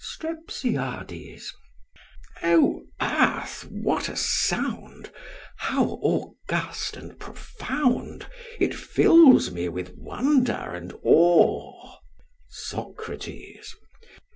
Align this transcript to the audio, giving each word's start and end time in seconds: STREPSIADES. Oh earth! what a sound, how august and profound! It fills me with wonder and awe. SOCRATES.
STREPSIADES. 0.03 1.53
Oh 2.41 2.81
earth! 2.99 3.67
what 3.69 4.09
a 4.09 4.15
sound, 4.15 5.11
how 5.57 5.99
august 6.01 6.97
and 6.97 7.19
profound! 7.19 8.25
It 8.59 8.73
fills 8.73 9.51
me 9.51 9.69
with 9.69 9.93
wonder 9.95 10.73
and 10.73 10.91
awe. 11.03 11.99
SOCRATES. 12.49 13.75